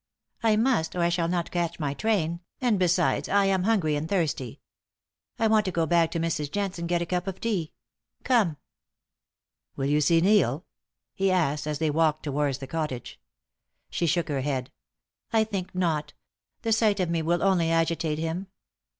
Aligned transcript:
"I 0.41 0.55
must, 0.55 0.95
or 0.95 1.01
I 1.01 1.09
shall 1.09 1.27
not 1.27 1.51
catch 1.51 1.79
my 1.79 1.93
train, 1.93 2.39
and, 2.59 2.79
besides, 2.79 3.29
I 3.29 3.45
am 3.45 3.65
hungry 3.65 3.95
and 3.95 4.09
thirsty. 4.09 4.59
I 5.37 5.45
want 5.45 5.63
to 5.65 5.71
go 5.71 5.85
back 5.85 6.09
to 6.09 6.19
Mrs. 6.19 6.49
Jent's 6.49 6.79
and 6.79 6.89
get 6.89 7.03
a 7.03 7.05
cup 7.05 7.27
of 7.27 7.39
tea. 7.39 7.71
Come." 8.23 8.57
"Will 9.75 9.85
you 9.85 10.01
see 10.01 10.19
Neil?" 10.19 10.65
he 11.13 11.29
asked 11.29 11.67
as 11.67 11.77
they 11.77 11.91
walked 11.91 12.23
towards 12.23 12.57
the 12.57 12.65
cottage. 12.65 13.21
She 13.91 14.07
shook 14.07 14.27
her 14.27 14.41
head. 14.41 14.71
"I 15.31 15.43
think 15.43 15.75
not; 15.75 16.13
the 16.63 16.71
sight 16.71 16.99
of 16.99 17.11
me 17.11 17.21
will 17.21 17.43
only 17.43 17.69
agitate 17.69 18.17
him. 18.17 18.47